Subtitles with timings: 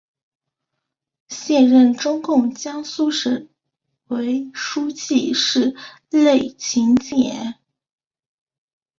[1.27, 3.49] 现任中共江苏省
[4.07, 5.75] 委书记是
[6.09, 7.59] 娄勤俭。